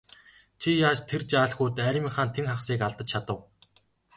[0.61, 3.39] Чи яаж тэр жаал хүүд армийнхаа тэн хагасыг алдаж чадав?